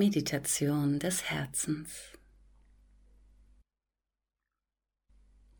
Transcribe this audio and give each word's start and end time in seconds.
Meditation 0.00 0.98
des 0.98 1.24
Herzens. 1.24 1.90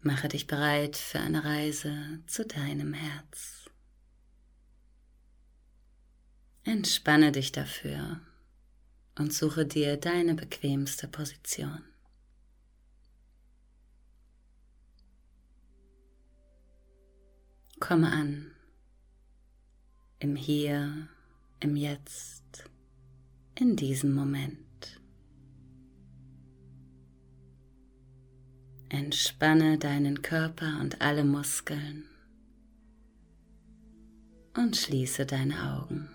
Mache 0.01 0.29
dich 0.29 0.47
bereit 0.47 0.97
für 0.97 1.21
eine 1.21 1.45
Reise 1.45 2.21
zu 2.27 2.47
deinem 2.47 2.95
Herz. 2.95 3.69
Entspanne 6.65 7.33
dich 7.33 7.53
dafür 7.53 8.23
und 9.19 9.35
suche 9.35 9.67
dir 9.67 9.99
deine 9.99 10.35
bequemste 10.35 11.07
Position. 11.07 11.85
Komme 17.79 18.11
an 18.11 18.53
im 20.19 20.35
Hier, 20.35 21.09
im 21.61 21.77
Jetzt, 21.77 22.70
in 23.61 23.77
diesem 23.77 24.15
Moment. 24.15 24.59
Entspanne 28.89 29.79
deinen 29.79 30.23
Körper 30.23 30.79
und 30.81 31.03
alle 31.03 31.25
Muskeln 31.25 32.07
und 34.57 34.77
schließe 34.77 35.27
deine 35.27 35.75
Augen. 35.75 36.09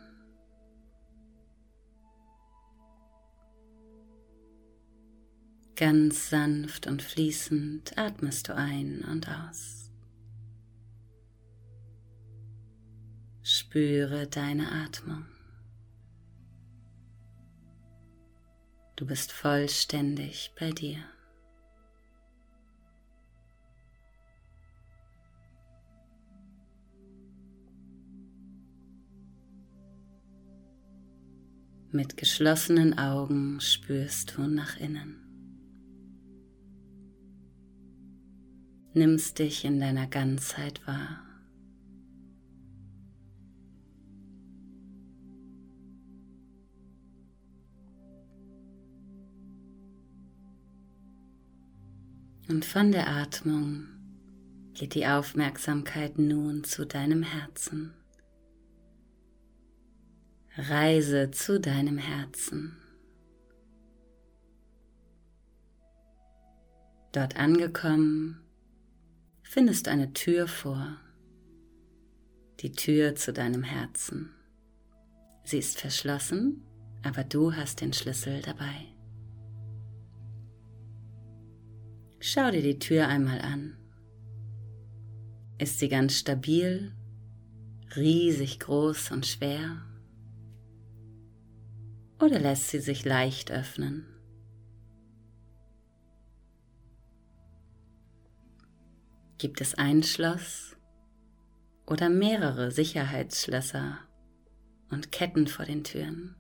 Ganz 5.75 6.29
sanft 6.29 6.87
und 6.87 7.01
fließend 7.01 7.97
atmest 7.97 8.47
du 8.47 8.55
ein 8.55 9.03
und 9.03 9.29
aus. 9.29 9.91
Spüre 13.43 14.25
deine 14.27 14.71
Atmung. 14.71 15.34
Du 18.95 19.05
bist 19.05 19.33
vollständig 19.33 20.53
bei 20.57 20.71
dir. 20.71 20.97
Mit 31.91 32.15
geschlossenen 32.15 32.97
Augen 32.97 33.59
spürst 33.59 34.37
du 34.37 34.47
nach 34.47 34.77
innen. 34.77 35.21
Nimmst 38.93 39.39
dich 39.39 39.65
in 39.65 39.81
deiner 39.81 40.07
Ganzheit 40.07 40.85
wahr. 40.87 41.24
Und 52.47 52.63
von 52.63 52.91
der 52.91 53.07
Atmung 53.07 53.87
geht 54.73 54.93
die 54.93 55.07
Aufmerksamkeit 55.07 56.19
nun 56.19 56.63
zu 56.63 56.85
deinem 56.85 57.23
Herzen. 57.23 57.93
Reise 60.55 61.31
zu 61.31 61.59
deinem 61.59 61.97
Herzen. 61.97 62.77
Dort 67.11 67.35
angekommen, 67.37 68.41
findest 69.41 69.87
du 69.87 69.91
eine 69.91 70.13
Tür 70.13 70.47
vor, 70.47 70.97
die 72.59 72.73
Tür 72.73 73.15
zu 73.15 73.33
deinem 73.33 73.63
Herzen. 73.63 74.31
Sie 75.43 75.57
ist 75.57 75.79
verschlossen, 75.79 76.63
aber 77.03 77.23
du 77.23 77.53
hast 77.53 77.81
den 77.81 77.93
Schlüssel 77.93 78.41
dabei. 78.41 78.94
Schau 82.27 82.49
dir 82.49 82.63
die 82.63 82.79
Tür 82.79 83.07
einmal 83.07 83.39
an. 83.39 83.77
Ist 85.59 85.77
sie 85.77 85.89
ganz 85.89 86.17
stabil, 86.17 86.91
riesig 87.95 88.59
groß 88.61 89.11
und 89.11 89.27
schwer? 89.27 89.85
Oder 92.19 92.39
lässt 92.39 92.69
sie 92.69 92.79
sich 92.79 93.05
leicht 93.05 93.51
öffnen? 93.51 94.07
Gibt 99.37 99.61
es 99.61 99.75
ein 99.75 100.01
Schloss 100.01 100.75
oder 101.85 102.09
mehrere 102.09 102.71
Sicherheitsschlösser 102.71 103.99
und 104.89 105.11
Ketten 105.11 105.45
vor 105.45 105.65
den 105.65 105.83
Türen? 105.83 106.35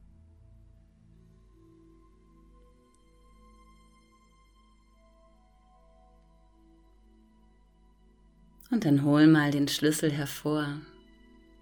Und 8.75 8.83
dann 8.83 9.05
hol 9.05 9.25
mal 9.25 9.51
den 9.51 9.69
Schlüssel 9.69 10.11
hervor. 10.11 10.81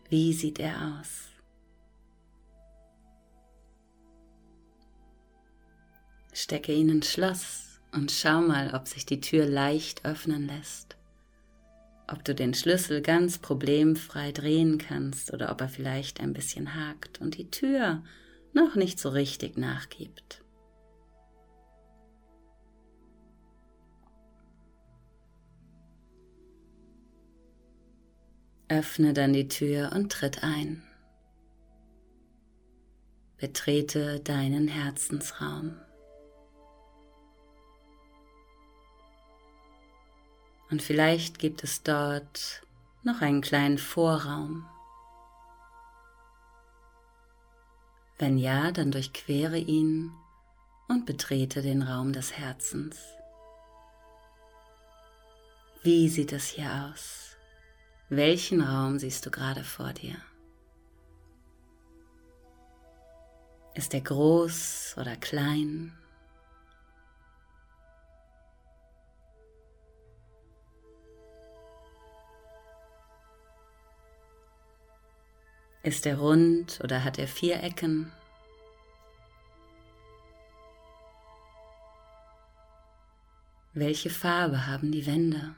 Wie 0.10 0.34
sieht 0.34 0.58
er 0.58 0.98
aus? 1.00 1.28
Stecke 6.34 6.74
ihn 6.74 6.90
ins 6.90 7.12
Schloss 7.12 7.80
und 7.92 8.12
schau 8.12 8.42
mal, 8.42 8.74
ob 8.74 8.88
sich 8.88 9.06
die 9.06 9.22
Tür 9.22 9.46
leicht 9.46 10.04
öffnen 10.06 10.48
lässt. 10.48 10.98
Ob 12.08 12.26
du 12.26 12.34
den 12.34 12.56
Schlüssel 12.56 13.04
ganz 13.04 13.38
problemfrei 13.38 14.32
drehen 14.32 14.80
kannst 14.80 15.32
oder 15.32 15.52
ob 15.52 15.62
er 15.62 15.70
vielleicht 15.70 16.20
ein 16.20 16.34
bisschen 16.34 16.74
hakt 16.74 17.22
und 17.22 17.38
die 17.38 17.52
Tür 17.52 18.04
noch 18.54 18.74
nicht 18.74 18.98
so 18.98 19.10
richtig 19.10 19.56
nachgibt. 19.56 20.43
Öffne 28.70 29.14
dann 29.14 29.34
die 29.34 29.48
Tür 29.48 29.92
und 29.94 30.12
tritt 30.12 30.44
ein. 30.44 30.84
Betrete 33.38 34.20
deinen 34.22 34.68
Herzensraum. 34.68 35.76
Und 40.72 40.82
vielleicht 40.82 41.40
gibt 41.40 41.64
es 41.64 41.84
dort 41.84 42.66
noch 43.04 43.22
einen 43.22 43.42
kleinen 43.42 43.78
Vorraum. 43.78 44.66
Wenn 48.18 48.38
ja, 48.38 48.72
dann 48.72 48.92
durchquere 48.92 49.58
ihn 49.58 50.12
und 50.88 51.06
betrete 51.06 51.62
den 51.62 51.82
Raum 51.82 52.14
des 52.14 52.38
Herzens. 52.38 52.98
Wie 55.84 56.08
sieht 56.08 56.32
es 56.32 56.48
hier 56.48 56.90
aus? 56.90 57.33
Welchen 58.16 58.62
Raum 58.62 59.00
siehst 59.00 59.26
du 59.26 59.32
gerade 59.32 59.64
vor 59.64 59.92
dir? 59.92 60.16
Ist 63.74 63.92
er 63.96 64.02
groß 64.02 64.98
oder 65.00 65.16
klein? 65.16 65.98
Ist 75.82 76.06
er 76.06 76.20
rund 76.20 76.82
oder 76.84 77.04
hat 77.04 77.18
er 77.18 77.28
vier 77.28 77.64
Ecken? 77.64 78.12
Welche 83.74 84.12
Farbe 84.12 84.68
haben 84.68 84.92
die 84.92 85.08
Wände? 85.08 85.56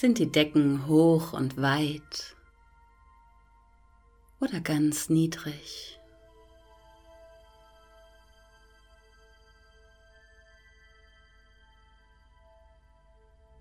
Sind 0.00 0.18
die 0.18 0.32
Decken 0.32 0.86
hoch 0.86 1.34
und 1.34 1.58
weit 1.58 2.34
oder 4.40 4.58
ganz 4.62 5.10
niedrig? 5.10 6.00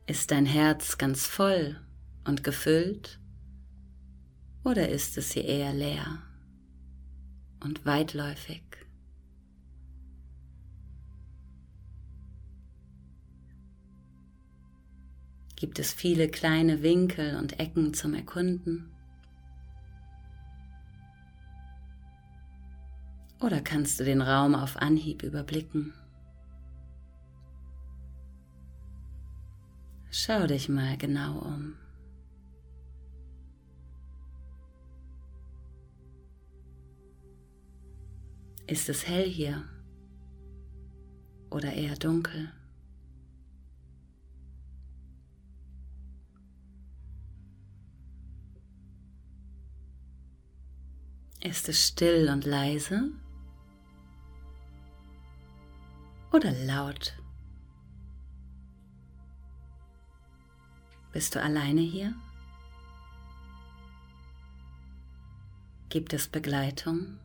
Ist 0.07 0.31
dein 0.31 0.45
Herz 0.45 0.97
ganz 0.97 1.25
voll 1.25 1.85
und 2.23 2.45
gefüllt 2.45 3.19
oder 4.63 4.87
ist 4.87 5.17
es 5.17 5.33
hier 5.33 5.43
eher 5.43 5.73
leer 5.73 6.23
und 7.61 7.85
weitläufig? 7.85 8.63
gibt 15.59 15.77
es 15.77 15.91
viele 15.91 16.29
kleine 16.29 16.83
Winkel 16.83 17.35
und 17.35 17.59
Ecken 17.59 17.93
zum 17.93 18.13
Erkunden. 18.13 18.89
Oder 23.41 23.59
kannst 23.59 23.99
du 23.99 24.05
den 24.05 24.21
Raum 24.21 24.55
auf 24.55 24.77
Anhieb 24.77 25.21
überblicken? 25.21 25.93
Schau 30.11 30.47
dich 30.47 30.69
mal 30.69 30.97
genau 30.97 31.39
um. 31.39 31.75
Ist 38.65 38.87
es 38.87 39.07
hell 39.07 39.25
hier 39.25 39.63
oder 41.49 41.73
eher 41.73 41.95
dunkel? 41.95 42.49
Ist 51.41 51.69
es 51.69 51.87
still 51.87 52.29
und 52.29 52.45
leise 52.45 53.11
oder 56.33 56.51
laut? 56.51 57.17
Bist 61.13 61.35
du 61.35 61.41
alleine 61.41 61.81
hier? 61.81 62.13
Gibt 65.87 66.13
es 66.13 66.27
Begleitung? 66.27 67.17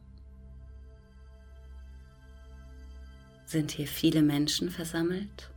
Sind 3.47 3.73
hier 3.73 3.89
viele 3.89 4.23
Menschen 4.23 4.71
versammelt? 4.71 5.54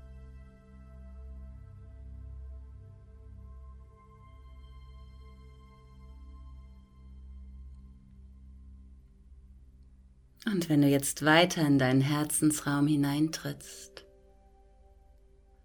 Wenn 10.67 10.81
du 10.81 10.89
jetzt 10.89 11.23
weiter 11.23 11.65
in 11.65 11.79
deinen 11.79 12.01
Herzensraum 12.01 12.87
hineintrittst, 12.87 14.05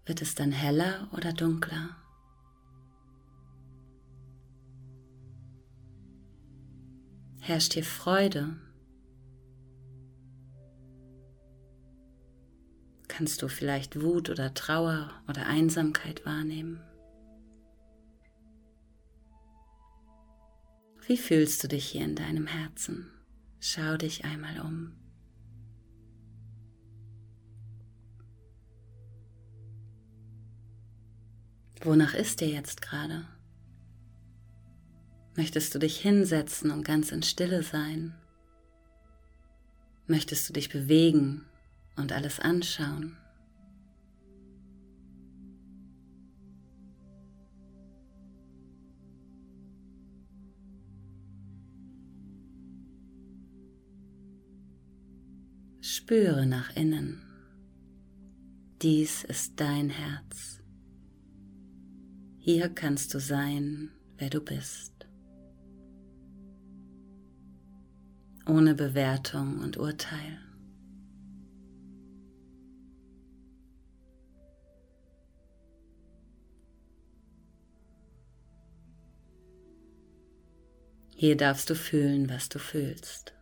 wird 0.05 0.21
es 0.21 0.33
dann 0.33 0.53
heller 0.53 1.09
oder 1.11 1.33
dunkler? 1.33 1.97
Herrscht 7.41 7.73
hier 7.73 7.83
Freude? 7.83 8.55
Kannst 13.09 13.41
du 13.41 13.49
vielleicht 13.49 14.01
Wut 14.01 14.29
oder 14.29 14.53
Trauer 14.53 15.11
oder 15.27 15.45
Einsamkeit 15.47 16.25
wahrnehmen? 16.25 16.81
Wie 21.05 21.17
fühlst 21.17 21.61
du 21.61 21.67
dich 21.67 21.87
hier 21.87 22.05
in 22.05 22.15
deinem 22.15 22.47
Herzen? 22.47 23.11
Schau 23.65 23.95
dich 23.95 24.25
einmal 24.25 24.59
um. 24.59 24.91
Wonach 31.81 32.13
ist 32.13 32.41
dir 32.41 32.49
jetzt 32.49 32.81
gerade? 32.81 33.25
Möchtest 35.37 35.73
du 35.73 35.79
dich 35.79 35.97
hinsetzen 35.97 36.71
und 36.71 36.83
ganz 36.83 37.13
in 37.13 37.23
Stille 37.23 37.63
sein? 37.63 38.13
Möchtest 40.07 40.49
du 40.49 40.51
dich 40.51 40.67
bewegen 40.67 41.45
und 41.95 42.11
alles 42.11 42.41
anschauen? 42.41 43.15
Spüre 56.05 56.45
nach 56.45 56.75
innen. 56.75 57.21
Dies 58.81 59.23
ist 59.23 59.59
dein 59.59 59.89
Herz. 59.89 60.61
Hier 62.39 62.67
kannst 62.67 63.13
du 63.13 63.19
sein, 63.19 63.89
wer 64.17 64.29
du 64.29 64.41
bist. 64.41 64.93
ohne 68.45 68.75
Bewertung 68.75 69.59
und 69.59 69.77
Urteil. 69.77 70.39
Hier 81.15 81.37
darfst 81.37 81.69
du 81.69 81.75
fühlen, 81.75 82.29
was 82.29 82.49
du 82.49 82.59
fühlst. 82.59 83.33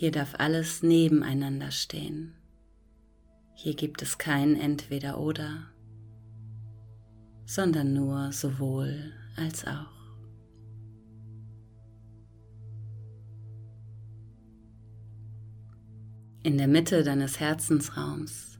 Hier 0.00 0.12
darf 0.12 0.34
alles 0.38 0.82
nebeneinander 0.82 1.70
stehen. 1.70 2.34
Hier 3.52 3.76
gibt 3.76 4.00
es 4.00 4.16
kein 4.16 4.56
Entweder 4.56 5.20
oder, 5.20 5.66
sondern 7.44 7.92
nur 7.92 8.32
sowohl 8.32 9.12
als 9.36 9.66
auch. 9.66 10.16
In 16.44 16.56
der 16.56 16.68
Mitte 16.68 17.04
deines 17.04 17.38
Herzensraums 17.38 18.58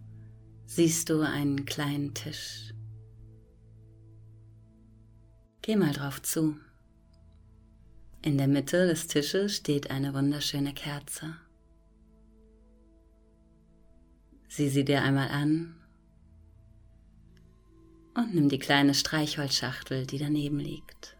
siehst 0.66 1.08
du 1.08 1.22
einen 1.22 1.64
kleinen 1.64 2.12
Tisch. 2.12 2.74
Geh 5.62 5.76
mal 5.76 5.94
drauf 5.94 6.20
zu. 6.20 6.56
In 8.22 8.36
der 8.36 8.48
Mitte 8.48 8.86
des 8.86 9.06
Tisches 9.06 9.56
steht 9.56 9.90
eine 9.90 10.12
wunderschöne 10.12 10.74
Kerze. 10.74 11.36
Sieh 14.48 14.68
sie 14.68 14.84
dir 14.84 15.02
einmal 15.02 15.28
an 15.28 15.76
und 18.14 18.34
nimm 18.34 18.48
die 18.48 18.58
kleine 18.58 18.94
Streichholzschachtel, 18.94 20.06
die 20.06 20.18
daneben 20.18 20.58
liegt. 20.58 21.16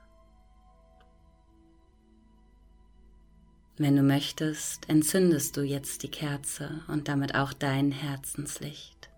Wenn 3.78 3.96
du 3.96 4.02
möchtest, 4.02 4.90
entzündest 4.90 5.56
du 5.56 5.62
jetzt 5.62 6.02
die 6.02 6.10
Kerze 6.10 6.82
und 6.88 7.08
damit 7.08 7.34
auch 7.34 7.54
dein 7.54 7.92
Herzenslicht. 7.92 9.09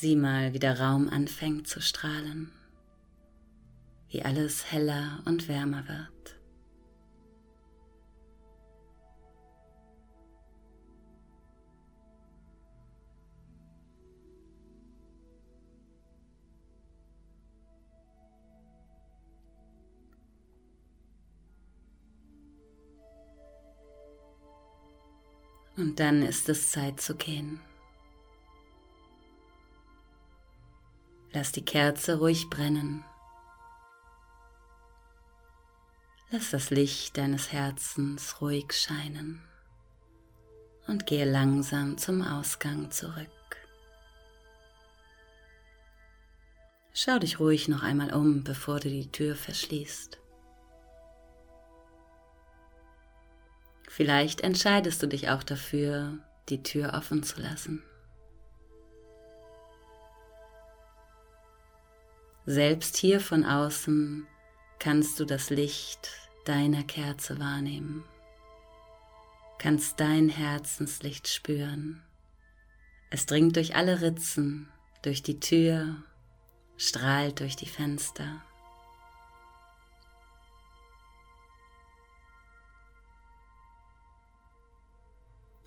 Sieh 0.00 0.16
mal, 0.16 0.54
wie 0.54 0.58
der 0.58 0.80
Raum 0.80 1.10
anfängt 1.10 1.68
zu 1.68 1.82
strahlen, 1.82 2.50
wie 4.08 4.22
alles 4.22 4.72
heller 4.72 5.22
und 5.26 5.46
wärmer 5.46 5.86
wird. 5.88 6.40
Und 25.76 26.00
dann 26.00 26.22
ist 26.22 26.48
es 26.48 26.70
Zeit 26.70 27.02
zu 27.02 27.16
gehen. 27.16 27.60
Lass 31.32 31.52
die 31.52 31.64
Kerze 31.64 32.18
ruhig 32.18 32.50
brennen. 32.50 33.04
Lass 36.30 36.50
das 36.50 36.70
Licht 36.70 37.16
deines 37.16 37.52
Herzens 37.52 38.40
ruhig 38.40 38.72
scheinen 38.72 39.40
und 40.86 41.06
gehe 41.06 41.30
langsam 41.30 41.98
zum 41.98 42.22
Ausgang 42.22 42.90
zurück. 42.90 43.28
Schau 46.92 47.18
dich 47.18 47.38
ruhig 47.38 47.68
noch 47.68 47.82
einmal 47.82 48.12
um, 48.12 48.42
bevor 48.42 48.80
du 48.80 48.88
die 48.88 49.10
Tür 49.10 49.36
verschließt. 49.36 50.18
Vielleicht 53.88 54.40
entscheidest 54.40 55.02
du 55.02 55.06
dich 55.06 55.30
auch 55.30 55.44
dafür, 55.44 56.18
die 56.48 56.62
Tür 56.62 56.94
offen 56.94 57.22
zu 57.22 57.40
lassen. 57.40 57.82
Selbst 62.52 62.96
hier 62.96 63.20
von 63.20 63.44
außen 63.44 64.26
kannst 64.80 65.20
du 65.20 65.24
das 65.24 65.50
Licht 65.50 66.10
deiner 66.44 66.82
Kerze 66.82 67.38
wahrnehmen, 67.38 68.02
kannst 69.58 70.00
dein 70.00 70.28
Herzenslicht 70.28 71.28
spüren. 71.28 72.02
Es 73.08 73.26
dringt 73.26 73.54
durch 73.54 73.76
alle 73.76 74.00
Ritzen, 74.00 74.68
durch 75.02 75.22
die 75.22 75.38
Tür, 75.38 76.02
strahlt 76.76 77.38
durch 77.38 77.54
die 77.54 77.68
Fenster. 77.68 78.42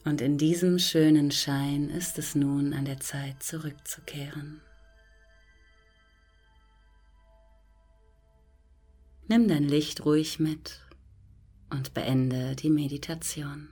Und 0.03 0.19
in 0.19 0.37
diesem 0.37 0.79
schönen 0.79 1.31
Schein 1.31 1.89
ist 1.89 2.19
es 2.19 2.35
nun 2.35 2.73
an 2.73 2.83
der 2.83 2.99
Zeit 2.99 3.41
zurückzukehren. 3.41 4.59
Nimm 9.27 9.47
dein 9.47 9.63
Licht 9.63 10.05
ruhig 10.05 10.39
mit 10.39 10.81
und 11.69 11.93
beende 11.93 12.55
die 12.55 12.69
Meditation. 12.69 13.69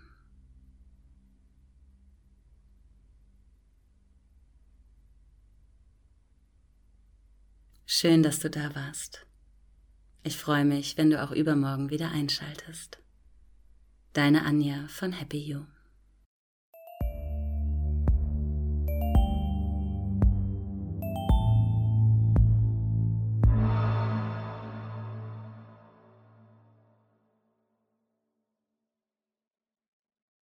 Schön, 7.85 8.23
dass 8.23 8.39
du 8.39 8.49
da 8.49 8.73
warst. 8.73 9.27
Ich 10.23 10.37
freue 10.37 10.63
mich, 10.63 10.97
wenn 10.97 11.09
du 11.09 11.21
auch 11.21 11.31
übermorgen 11.31 11.89
wieder 11.89 12.11
einschaltest. 12.11 12.99
Deine 14.13 14.45
Anja 14.45 14.87
von 14.87 15.11
Happy 15.11 15.37
You. 15.37 15.65